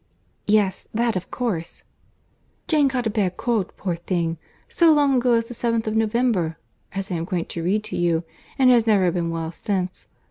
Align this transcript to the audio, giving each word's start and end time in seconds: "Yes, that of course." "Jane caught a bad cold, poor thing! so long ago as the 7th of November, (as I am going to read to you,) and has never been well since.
"Yes, 0.47 0.87
that 0.95 1.15
of 1.15 1.29
course." 1.29 1.83
"Jane 2.67 2.89
caught 2.89 3.05
a 3.05 3.11
bad 3.11 3.37
cold, 3.37 3.71
poor 3.77 3.95
thing! 3.97 4.39
so 4.67 4.91
long 4.93 5.17
ago 5.17 5.33
as 5.33 5.45
the 5.45 5.53
7th 5.53 5.85
of 5.85 5.95
November, 5.95 6.57
(as 6.93 7.11
I 7.11 7.15
am 7.17 7.25
going 7.25 7.45
to 7.45 7.63
read 7.63 7.83
to 7.83 7.95
you,) 7.95 8.23
and 8.57 8.71
has 8.71 8.87
never 8.87 9.11
been 9.11 9.29
well 9.29 9.51
since. 9.51 10.07